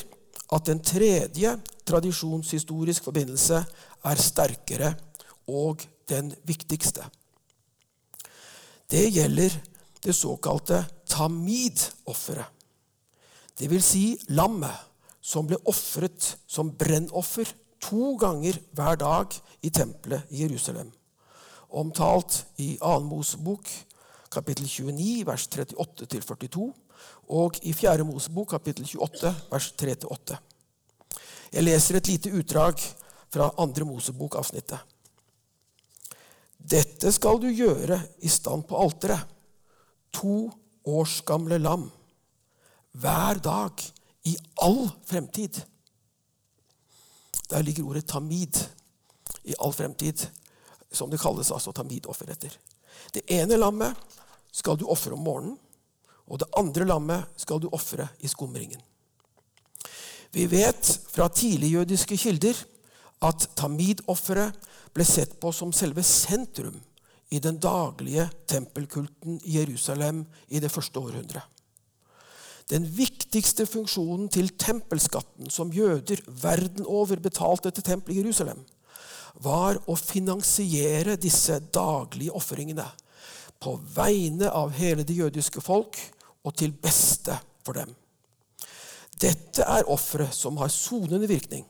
at 0.52 0.66
den 0.66 0.80
tredje 0.84 1.56
tradisjonshistorisk 1.88 3.04
forbindelse 3.04 3.64
er 4.04 4.20
sterkere 4.20 4.94
og 5.48 5.84
den 6.08 6.32
viktigste. 6.48 7.04
Det 8.90 9.06
gjelder 9.12 9.54
det 10.02 10.14
såkalte 10.14 10.84
tamid-offeret 11.06 12.48
Det 13.58 13.68
vil 13.70 13.82
si 13.84 14.16
lammet 14.32 14.74
som 15.20 15.46
ble 15.46 15.58
ofret 15.68 16.32
som 16.48 16.72
brennoffer 16.72 17.46
to 17.80 18.16
ganger 18.18 18.56
hver 18.72 18.96
dag 18.96 19.36
i 19.62 19.70
tempelet 19.70 20.22
i 20.30 20.42
Jerusalem. 20.42 20.90
Omtalt 21.70 22.46
i 22.58 22.78
2. 22.80 22.98
Mosebok 23.06 23.68
kapittel 24.32 24.66
29 24.66 25.26
vers 25.26 25.46
38-42 25.52 26.72
og 27.32 27.56
i 27.64 27.72
4. 27.72 28.04
Mosebok 28.04 28.50
kapittel 28.52 28.84
28 28.84 29.32
vers 29.50 29.68
3-8. 29.80 30.38
Jeg 31.52 31.64
leser 31.64 31.98
et 31.98 32.10
lite 32.10 32.32
utdrag 32.36 32.80
fra 33.32 33.48
2. 33.56 33.86
Mosebok-avsnittet. 33.88 34.80
Dette 36.56 37.10
skal 37.12 37.40
du 37.42 37.48
gjøre 37.48 37.98
i 38.22 38.30
stand 38.30 38.66
på 38.68 38.78
alteret. 38.78 39.24
To 40.12 40.50
års 40.84 41.20
gamle 41.26 41.58
lam. 41.58 41.88
Hver 42.92 43.40
dag 43.42 43.82
i 44.28 44.36
all 44.62 44.84
fremtid. 45.08 45.62
Der 47.50 47.64
ligger 47.64 47.88
ordet 47.88 48.06
tamid. 48.12 48.60
I 49.44 49.56
all 49.58 49.72
fremtid. 49.72 50.28
Som 50.92 51.10
det 51.10 51.20
kalles 51.20 51.50
altså 51.50 51.72
tamidofferetter. 51.72 52.52
Det 53.14 53.24
ene 53.32 53.56
lammet 53.56 53.96
skal 54.52 54.76
du 54.76 54.84
ofre 54.92 55.16
om 55.16 55.24
morgenen. 55.24 55.58
Og 56.32 56.40
det 56.40 56.48
andre 56.56 56.88
lammet 56.88 57.28
skal 57.36 57.60
du 57.60 57.68
ofre 57.76 58.08
i 58.24 58.30
skumringen. 58.30 58.80
Vi 60.32 60.46
vet 60.48 60.88
fra 61.12 61.28
tidligjødiske 61.28 62.16
kilder 62.16 62.56
at 63.22 63.50
tamidofferet 63.58 64.56
ble 64.96 65.04
sett 65.04 65.36
på 65.40 65.52
som 65.52 65.74
selve 65.76 66.04
sentrum 66.06 66.78
i 67.32 67.40
den 67.40 67.58
daglige 67.60 68.26
tempelkulten 68.48 69.38
i 69.44 69.58
Jerusalem 69.58 70.24
i 70.48 70.60
det 70.60 70.72
første 70.72 71.00
århundret. 71.00 71.44
Den 72.70 72.86
viktigste 72.96 73.66
funksjonen 73.68 74.30
til 74.32 74.48
tempelskatten 74.56 75.50
som 75.52 75.72
jøder 75.72 76.22
verden 76.40 76.86
over 76.88 77.20
betalte 77.20 77.70
til 77.70 77.84
tempelet 77.84 78.16
i 78.16 78.22
Jerusalem, 78.22 78.62
var 79.42 79.80
å 79.88 79.96
finansiere 79.96 81.18
disse 81.20 81.58
daglige 81.72 82.32
ofringene 82.36 82.86
på 83.62 83.74
vegne 83.94 84.50
av 84.52 84.72
hele 84.76 85.04
det 85.08 85.16
jødiske 85.16 85.62
folk 85.64 85.98
og 86.44 86.56
til 86.58 86.72
beste 86.72 87.36
for 87.64 87.76
dem. 87.78 87.92
Dette 89.22 89.62
er 89.62 89.88
offeret 89.90 90.34
som 90.34 90.58
har 90.58 90.72
sonende 90.72 91.28
virkning. 91.30 91.66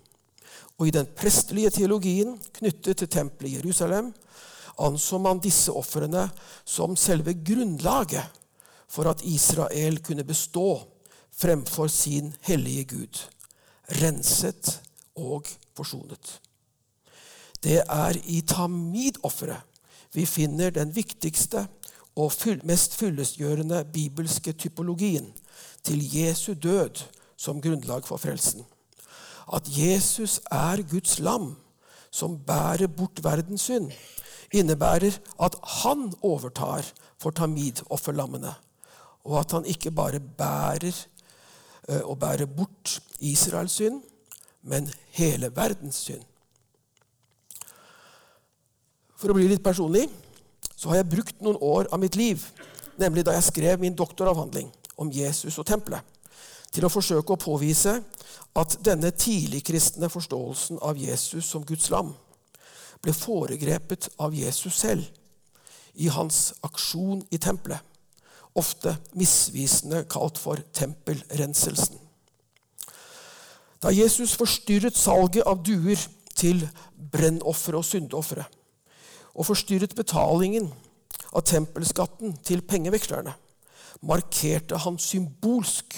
Og 0.79 0.88
i 0.88 0.95
den 0.95 1.07
prestelige 1.17 1.71
teologien 1.71 2.38
knyttet 2.59 3.02
til 3.02 3.11
tempelet 3.12 3.52
i 3.52 3.57
Jerusalem 3.59 4.12
anså 4.81 5.19
man 5.21 5.43
disse 5.43 5.73
ofrene 5.73 6.25
som 6.64 6.97
selve 6.97 7.35
grunnlaget 7.45 8.25
for 8.88 9.09
at 9.11 9.25
Israel 9.25 10.00
kunne 10.05 10.25
bestå 10.25 10.83
fremfor 11.33 11.87
sin 11.88 12.33
hellige 12.49 12.85
Gud, 12.85 13.21
renset 14.00 14.81
og 15.17 15.47
forsonet. 15.76 16.41
Det 17.62 17.83
er 17.88 18.17
i 18.25 18.41
tamid-offeret 18.41 19.69
vi 20.12 20.26
finner 20.29 20.71
den 20.71 20.91
viktigste 20.93 21.64
og 22.16 22.33
mest 22.64 22.95
fyllestgjørende 22.95 23.85
bibelske 23.92 24.52
typologien 24.52 25.33
til 25.85 26.16
Jesu 26.16 26.52
død 26.54 27.04
som 27.37 27.61
grunnlag 27.61 28.04
for 28.07 28.16
frelsen. 28.16 28.64
At 29.52 29.66
Jesus 29.66 30.40
er 30.50 30.83
Guds 30.90 31.19
lam 31.19 31.57
som 32.11 32.38
bærer 32.38 32.87
bort 32.87 33.25
verdens 33.25 33.62
synd, 33.62 33.90
innebærer 34.52 35.16
at 35.42 35.57
han 35.83 36.12
overtar 36.23 36.85
for 37.19 37.31
tamid-offerlammene, 37.31 38.52
og 39.25 39.38
at 39.40 39.52
han 39.52 39.64
ikke 39.64 39.90
bare 39.90 40.21
bærer 40.21 40.92
eh, 41.88 42.02
og 42.02 42.19
bærer 42.19 42.47
bort 42.47 43.00
Israels 43.21 43.73
synd, 43.73 44.02
men 44.62 44.90
hele 45.16 45.50
verdens 45.57 46.04
synd. 46.04 46.23
For 49.16 49.31
å 49.31 49.38
bli 49.38 49.48
litt 49.48 49.64
personlig 49.64 50.09
så 50.83 50.90
har 50.90 50.99
jeg 50.99 51.12
brukt 51.12 51.42
noen 51.45 51.61
år 51.62 51.87
av 51.95 52.01
mitt 52.03 52.16
liv, 52.18 52.42
nemlig 52.99 53.23
da 53.23 53.37
jeg 53.37 53.47
skrev 53.47 53.79
min 53.79 53.95
doktoravhandling 53.95 54.66
om 54.99 55.11
Jesus 55.14 55.55
og 55.62 55.66
tempelet, 55.68 56.03
til 56.75 56.83
å 56.83 56.90
forsøke 56.90 57.37
å 57.37 57.38
påvise 57.38 58.01
at 58.59 58.75
denne 58.83 59.12
tidligkristne 59.14 60.11
forståelsen 60.11 60.81
av 60.83 60.99
Jesus 60.99 61.47
som 61.47 61.62
Guds 61.68 61.87
lam 61.92 62.11
ble 63.03 63.14
foregrepet 63.14 64.09
av 64.18 64.35
Jesus 64.35 64.81
selv 64.83 65.07
i 65.95 66.09
hans 66.11 66.51
aksjon 66.66 67.23
i 67.31 67.38
tempelet, 67.38 67.79
ofte 68.59 68.97
misvisende 69.14 70.03
kalt 70.11 70.40
for 70.40 70.64
tempelrenselsen. 70.75 72.01
Da 73.83 73.95
Jesus 73.95 74.35
forstyrret 74.38 74.99
salget 74.99 75.47
av 75.47 75.62
duer 75.62 76.01
til 76.35 76.64
brennofre 77.12 77.79
og 77.79 77.87
syndeofre, 77.87 78.49
og 79.35 79.49
forstyrret 79.49 79.95
betalingen 79.97 80.71
av 81.33 81.45
tempelskatten 81.49 82.37
til 82.45 82.64
pengevekslerne, 82.68 83.35
markerte 84.03 84.81
han 84.83 84.99
symbolsk 84.99 85.97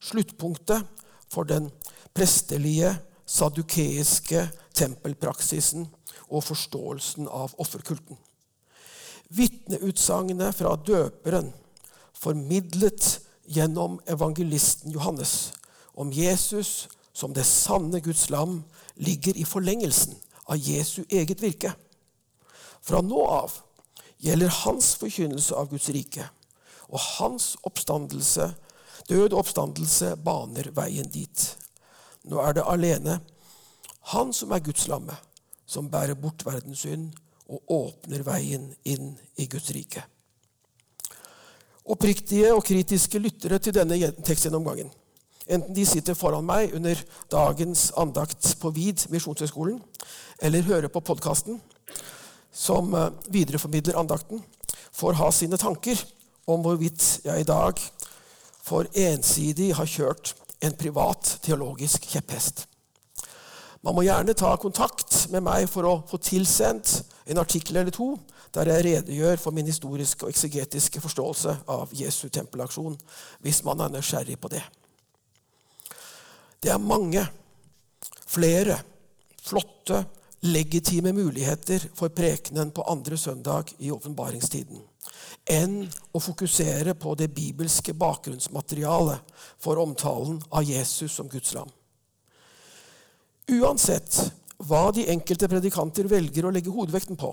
sluttpunktet 0.00 0.86
for 1.32 1.48
den 1.48 1.70
prestelige, 2.14 2.94
sadukeiske 3.26 4.44
tempelpraksisen 4.76 5.88
og 6.28 6.44
forståelsen 6.46 7.26
av 7.28 7.54
offerkulten. 7.58 8.18
Vitneutsagnet 9.34 10.54
fra 10.54 10.76
døperen, 10.78 11.50
formidlet 12.14 13.16
gjennom 13.50 13.98
evangelisten 14.06 14.94
Johannes, 14.94 15.52
om 15.94 16.12
Jesus 16.12 16.86
som 17.16 17.34
det 17.34 17.46
sanne 17.48 18.00
Guds 18.04 18.28
lam, 18.30 18.60
ligger 18.96 19.36
i 19.36 19.44
forlengelsen 19.44 20.14
av 20.46 20.60
Jesu 20.60 21.02
eget 21.10 21.42
virke. 21.42 21.72
Fra 22.86 23.02
nå 23.02 23.22
av 23.26 23.56
gjelder 24.22 24.52
hans 24.62 24.92
forkynnelse 25.00 25.54
av 25.58 25.70
Guds 25.72 25.88
rike, 25.94 26.28
og 26.86 27.02
hans 27.18 27.54
oppstandelse, 27.66 28.52
død 29.10 29.34
oppstandelse 29.34 30.12
baner 30.22 30.70
veien 30.74 31.08
dit. 31.10 31.46
Nå 32.30 32.38
er 32.42 32.58
det 32.58 32.66
alene 32.66 33.20
han 34.12 34.30
som 34.34 34.52
er 34.54 34.62
Guds 34.62 34.86
lamme, 34.86 35.16
som 35.66 35.90
bærer 35.90 36.14
bort 36.14 36.44
verdens 36.46 36.84
synd 36.86 37.10
og 37.50 37.72
åpner 37.74 38.22
veien 38.26 38.68
inn 38.86 39.16
i 39.34 39.48
Guds 39.50 39.72
rike. 39.74 40.04
Oppriktige 41.86 42.52
og 42.54 42.64
kritiske 42.66 43.18
lyttere 43.22 43.58
til 43.62 43.74
denne 43.74 43.98
tekstgjennomgangen, 44.26 44.88
enten 45.46 45.74
de 45.74 45.84
sitter 45.86 46.18
foran 46.18 46.46
meg 46.46 46.74
under 46.74 47.02
dagens 47.30 47.88
andakt 47.98 48.46
på 48.62 48.70
VID 48.74 49.08
misjonshøgskolen, 49.10 49.78
eller 50.42 50.66
hører 50.66 50.90
på 50.90 51.02
podkasten, 51.02 51.60
som 52.56 52.94
eh, 52.94 53.10
videreformidler 53.28 53.98
andakten, 54.00 54.42
får 54.92 55.18
ha 55.20 55.28
sine 55.32 55.58
tanker 55.60 56.00
om 56.48 56.62
hvorvidt 56.64 57.26
jeg 57.26 57.42
i 57.42 57.48
dag 57.48 57.80
for 58.64 58.88
ensidig 58.96 59.74
har 59.76 59.90
kjørt 59.90 60.32
en 60.64 60.74
privat 60.78 61.36
teologisk 61.44 62.08
kjepphest. 62.08 62.64
Man 63.84 63.94
må 63.94 64.06
gjerne 64.06 64.34
ta 64.34 64.54
kontakt 64.58 65.26
med 65.30 65.44
meg 65.46 65.68
for 65.70 65.86
å 65.86 65.98
få 66.08 66.18
tilsendt 66.22 67.02
en 67.28 67.42
artikkel 67.42 67.76
eller 67.76 67.94
to 67.94 68.14
der 68.56 68.70
jeg 68.72 68.84
redegjør 68.86 69.36
for 69.38 69.52
min 69.52 69.68
historiske 69.68 70.24
og 70.24 70.32
eksegetiske 70.32 71.02
forståelse 71.04 71.52
av 71.68 71.92
Jesu 71.94 72.30
tempelaksjon, 72.32 72.96
hvis 73.44 73.60
man 73.66 73.82
er 73.84 73.92
nysgjerrig 73.92 74.38
på 74.40 74.48
det. 74.54 74.62
Det 76.64 76.72
er 76.72 76.80
mange, 76.80 77.20
flere, 78.26 78.78
flotte 79.44 80.00
legitime 80.46 81.12
muligheter 81.12 81.82
for 81.94 82.12
prekenen 82.14 82.70
på 82.74 82.84
andre 82.90 83.18
søndag 83.18 83.72
i 83.78 83.90
åpenbaringstiden 83.94 84.82
enn 85.46 85.76
å 86.10 86.20
fokusere 86.22 86.96
på 86.98 87.14
det 87.18 87.28
bibelske 87.34 87.94
bakgrunnsmaterialet 87.94 89.34
for 89.62 89.78
omtalen 89.78 90.40
av 90.50 90.66
Jesus 90.66 91.14
som 91.14 91.28
Guds 91.30 91.52
lam. 91.54 91.68
Uansett 93.54 94.18
hva 94.66 94.88
de 94.94 95.06
enkelte 95.12 95.48
predikanter 95.50 96.08
velger 96.10 96.48
å 96.48 96.50
legge 96.54 96.72
hovedvekten 96.74 97.18
på, 97.20 97.30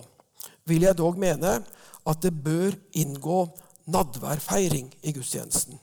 vil 0.70 0.86
jeg 0.86 1.00
dog 1.00 1.18
mene 1.18 1.56
at 2.06 2.22
det 2.22 2.34
bør 2.36 2.76
inngå 3.00 3.40
nadværfeiring 3.94 4.92
i 5.02 5.16
gudstjenesten 5.16 5.80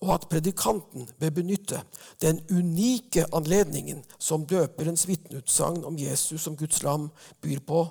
og 0.00 0.12
at 0.14 0.28
predikanten 0.30 1.08
bør 1.18 1.30
benytte 1.40 1.80
den 2.22 2.40
unike 2.50 3.24
anledningen 3.34 4.04
som 4.18 4.46
døperens 4.46 5.08
vitneutsagn 5.08 5.84
om 5.84 5.98
Jesus 5.98 6.42
som 6.42 6.56
Guds 6.56 6.82
lam 6.82 7.08
byr 7.42 7.62
på, 7.66 7.82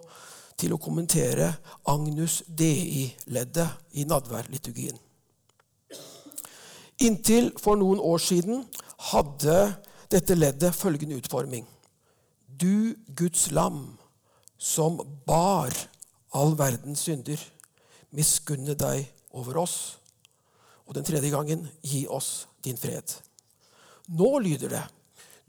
til 0.58 0.74
å 0.74 0.80
kommentere 0.82 1.52
Agnus 1.86 2.40
Dei-leddet 2.48 3.94
i 3.94 4.08
nadværliturgien. 4.10 4.96
Inntil 7.06 7.52
for 7.62 7.78
noen 7.78 8.02
år 8.02 8.24
siden 8.24 8.64
hadde 9.12 9.58
dette 10.10 10.34
leddet 10.34 10.74
følgende 10.74 11.20
utforming. 11.20 11.68
Du 12.48 12.96
Guds 13.14 13.52
lam, 13.54 14.00
som 14.58 14.98
bar 15.28 15.76
all 16.34 16.58
verdens 16.58 17.06
synder, 17.06 17.38
miskunne 18.10 18.74
deg 18.74 19.06
over 19.38 19.62
oss 19.62 19.78
Og 20.88 20.96
den 20.96 21.06
tredje 21.08 21.32
gangen, 21.34 21.68
gi 21.84 22.06
oss 22.08 22.48
din 22.64 22.78
fred. 22.80 23.18
Nå 24.08 24.38
lyder 24.40 24.72
det, 24.72 24.84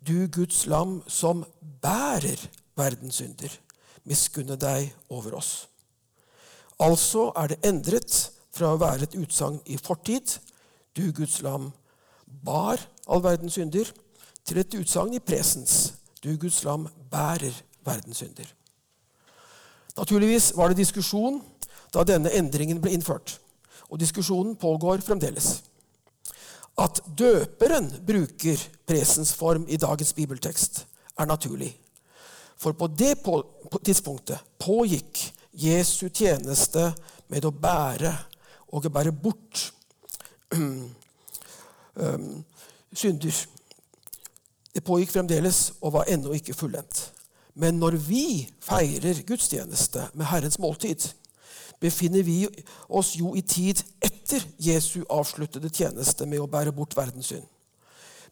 du 0.03 0.27
Guds 0.27 0.67
lam 0.67 0.99
som 1.07 1.45
bærer 1.83 2.41
verdens 2.79 3.21
synder, 3.21 3.53
miskunne 4.09 4.57
deg 4.59 4.91
over 5.11 5.39
oss. 5.39 5.69
Altså 6.79 7.31
er 7.37 7.53
det 7.53 7.63
endret 7.67 8.19
fra 8.55 8.73
å 8.75 8.81
være 8.81 9.07
et 9.07 9.17
utsagn 9.19 9.59
i 9.67 9.79
fortid, 9.79 10.39
du 10.95 11.11
Guds 11.15 11.41
lam 11.47 11.71
bar 12.27 12.83
all 13.07 13.23
verdens 13.23 13.59
synder, 13.59 13.91
til 14.47 14.63
et 14.63 14.79
utsagn 14.79 15.15
i 15.15 15.23
presens, 15.23 15.95
du 16.23 16.33
Guds 16.41 16.63
lam 16.67 16.87
bærer 17.11 17.55
verdens 17.87 18.23
synder. 18.23 18.47
Naturligvis 19.99 20.53
var 20.57 20.71
det 20.71 20.81
diskusjon 20.81 21.41
da 21.95 22.05
denne 22.07 22.33
endringen 22.39 22.81
ble 22.83 22.93
innført. 22.95 23.39
Og 23.89 24.01
diskusjonen 24.01 24.57
pågår 24.57 25.03
fremdeles. 25.05 25.63
At 26.79 27.01
døperen 27.19 27.91
bruker 28.07 28.61
presens 28.87 29.33
form 29.35 29.67
i 29.69 29.77
dagens 29.77 30.13
bibeltekst, 30.15 30.87
er 31.19 31.27
naturlig. 31.27 31.73
For 32.59 32.73
på 32.73 32.87
det 32.87 33.17
tidspunktet 33.85 34.39
pågikk 34.59 35.33
Jesu 35.59 36.09
tjeneste 36.09 36.93
med 37.31 37.47
å 37.47 37.55
bære 37.55 38.13
og 38.75 38.87
å 38.87 38.93
bære 38.93 39.13
bort 39.15 39.73
um, 40.55 42.45
synder. 42.93 43.35
Det 44.75 44.85
pågikk 44.85 45.15
fremdeles 45.17 45.73
og 45.81 45.97
var 45.97 46.11
ennå 46.11 46.35
ikke 46.37 46.55
fullendt. 46.55 47.09
Men 47.59 47.81
når 47.83 47.97
vi 48.07 48.47
feirer 48.63 49.25
gudstjeneste 49.27 50.05
med 50.15 50.29
Herrens 50.31 50.61
måltid, 50.63 51.09
befinner 51.81 52.25
vi 52.27 52.43
oss 52.89 53.15
jo 53.19 53.35
i 53.39 53.43
tid 53.47 53.83
etter 54.03 54.45
Jesu 54.63 55.03
avsluttede 55.11 55.71
tjeneste 55.71 56.27
med 56.27 56.43
å 56.43 56.51
bære 56.51 56.75
bort 56.75 56.97
verdens 56.99 57.31
synd. 57.33 57.47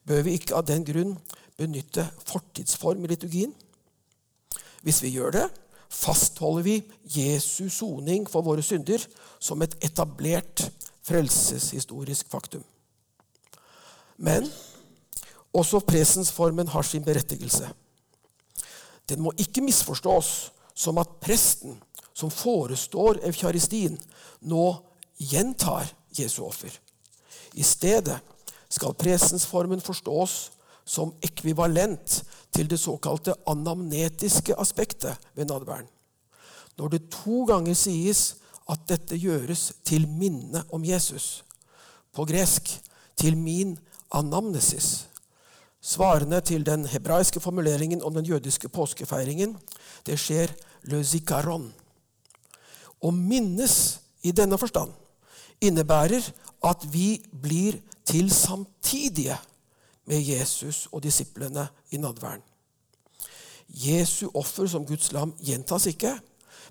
Bør 0.06 0.22
vi 0.26 0.36
ikke 0.38 0.56
av 0.58 0.66
den 0.68 0.84
grunn 0.86 1.16
benytte 1.58 2.04
fortidsform 2.26 3.06
i 3.06 3.10
liturgien? 3.10 3.54
Hvis 4.86 5.00
vi 5.02 5.14
gjør 5.16 5.34
det, 5.34 5.46
fastholder 5.90 6.66
vi 6.66 6.76
Jesu 7.16 7.68
soning 7.72 8.26
for 8.30 8.46
våre 8.46 8.62
synder 8.62 9.02
som 9.42 9.62
et 9.62 9.74
etablert 9.86 10.66
frelseshistorisk 11.06 12.30
faktum. 12.30 12.62
Men 14.16 14.46
også 15.56 15.80
presensformen 15.86 16.68
har 16.68 16.86
sin 16.86 17.04
berettigelse. 17.04 17.68
Den 19.08 19.22
må 19.22 19.32
ikke 19.38 19.62
misforstås 19.64 20.50
som 20.76 20.98
at 20.98 21.18
presten 21.22 21.78
som 22.16 22.32
forestår 22.32 23.20
eukaristien, 23.28 23.98
nå 24.40 24.64
gjentar 25.20 25.90
Jesu 26.16 26.42
offer. 26.46 26.72
I 27.52 27.64
stedet 27.64 28.16
skal 28.68 28.96
presensformen 28.96 29.80
forstås 29.84 30.36
som 30.86 31.12
ekvivalent 31.20 32.22
til 32.54 32.70
det 32.70 32.78
såkalte 32.80 33.34
anamnetiske 33.46 34.56
aspektet 34.56 35.28
ved 35.34 35.50
nadværen. 35.50 35.88
Når 36.76 36.88
det 36.88 37.08
to 37.12 37.44
ganger 37.48 37.74
sies 37.74 38.36
at 38.70 38.88
dette 38.88 39.18
gjøres 39.18 39.72
til 39.84 40.08
minne 40.08 40.64
om 40.72 40.84
Jesus, 40.84 41.44
på 42.12 42.24
gresk 42.24 42.70
til 43.16 43.36
min 43.36 43.76
anamnesis, 44.14 45.06
svarende 45.80 46.40
til 46.40 46.66
den 46.66 46.86
hebraiske 46.86 47.40
formuleringen 47.40 48.02
om 48.02 48.14
den 48.14 48.24
jødiske 48.24 48.68
påskefeiringen, 48.68 49.56
det 50.06 50.18
skjer 50.20 50.52
le 50.90 51.04
zikaron. 51.04 51.72
Å 53.02 53.10
minnes 53.12 53.76
i 54.26 54.32
denne 54.32 54.58
forstand 54.58 54.92
innebærer 55.60 56.24
at 56.66 56.84
vi 56.92 57.16
blir 57.32 57.78
til 58.06 58.30
samtidige 58.32 59.36
med 60.06 60.22
Jesus 60.22 60.86
og 60.92 61.02
disiplene 61.02 61.66
i 61.90 62.00
nadværen. 62.00 62.42
Jesu 63.68 64.28
offer 64.34 64.68
som 64.70 64.86
Guds 64.86 65.10
lam 65.12 65.34
gjentas 65.42 65.88
ikke, 65.90 66.12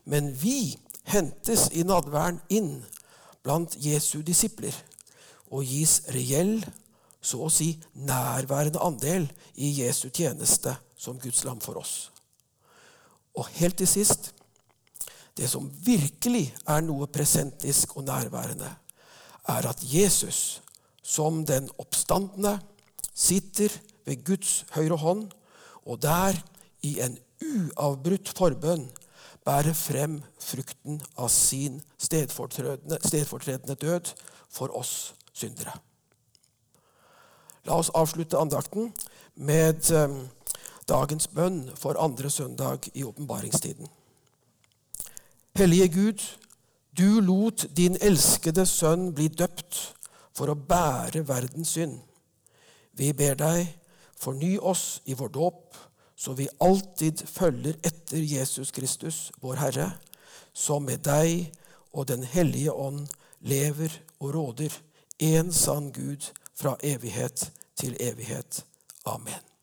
men 0.06 0.32
vi 0.42 0.78
hentes 1.12 1.68
i 1.76 1.84
nadværen 1.84 2.40
inn 2.50 2.78
blant 3.44 3.76
Jesu 3.78 4.22
disipler 4.26 4.74
og 5.52 5.66
gis 5.68 6.02
reell, 6.16 6.60
så 7.22 7.42
å 7.46 7.50
si 7.50 7.72
nærværende 8.06 8.82
andel 8.86 9.26
i 9.58 9.72
Jesu 9.82 10.10
tjeneste 10.14 10.76
som 10.98 11.20
Guds 11.20 11.44
lam 11.46 11.60
for 11.62 11.82
oss. 11.82 12.12
Og 13.36 13.50
helt 13.58 13.78
til 13.82 13.90
sist 13.90 14.32
det 15.36 15.50
som 15.52 15.68
virkelig 15.86 16.48
er 16.68 16.84
noe 16.86 17.08
presentisk 17.12 17.98
og 18.00 18.08
nærværende, 18.08 18.70
er 19.52 19.68
at 19.70 19.84
Jesus, 19.84 20.62
som 21.04 21.44
den 21.46 21.68
oppstandende, 21.78 22.58
sitter 23.14 23.74
ved 24.06 24.24
Guds 24.26 24.66
høyre 24.76 24.98
hånd, 24.98 25.28
og 25.86 26.02
der, 26.02 26.38
i 26.82 27.00
en 27.04 27.18
uavbrutt 27.42 28.32
forbønn, 28.38 28.88
bærer 29.46 29.76
frem 29.78 30.22
frukten 30.42 31.02
av 31.22 31.30
sin 31.30 31.82
stedfortredende, 32.02 32.98
stedfortredende 33.06 33.76
død 33.76 34.16
for 34.50 34.74
oss 34.78 35.14
syndere. 35.34 35.76
La 37.66 37.78
oss 37.78 37.92
avslutte 37.98 38.40
andakten 38.40 38.92
med 39.36 39.92
eh, 39.94 40.18
dagens 40.90 41.28
bønn 41.28 41.64
for 41.78 41.98
andre 42.02 42.30
søndag 42.30 42.90
i 42.94 43.04
åpenbaringstiden. 43.04 43.90
Hellige 45.58 45.88
Gud, 45.88 46.20
du 46.98 47.20
lot 47.20 47.66
din 47.78 47.96
elskede 48.02 48.66
sønn 48.68 49.14
bli 49.16 49.30
døpt 49.32 49.78
for 50.36 50.52
å 50.52 50.56
bære 50.60 51.22
verdens 51.30 51.78
synd. 51.78 52.02
Vi 53.00 53.14
ber 53.16 53.38
deg, 53.40 53.70
forny 54.20 54.58
oss 54.60 55.00
i 55.08 55.16
vår 55.16 55.32
dåp, 55.32 55.80
så 56.16 56.36
vi 56.36 56.50
alltid 56.60 57.24
følger 57.32 57.80
etter 57.88 58.20
Jesus 58.20 58.76
Kristus, 58.76 59.32
vår 59.40 59.64
Herre, 59.64 59.90
som 60.52 60.84
med 60.84 61.08
deg 61.08 61.48
og 61.96 62.12
Den 62.12 62.28
hellige 62.28 62.76
ånd 62.76 63.08
lever 63.40 63.96
og 64.20 64.36
råder, 64.36 64.76
en 65.24 65.56
sann 65.56 65.94
Gud 65.96 66.34
fra 66.52 66.76
evighet 66.84 67.48
til 67.80 67.96
evighet. 68.00 68.66
Amen. 69.06 69.55